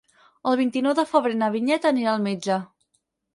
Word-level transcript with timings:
El 0.51 0.55
vint-i-nou 0.61 0.95
de 0.99 1.05
febrer 1.09 1.35
na 1.41 1.51
Vinyet 1.57 1.85
anirà 1.91 2.15
al 2.15 2.25
metge. 2.29 2.59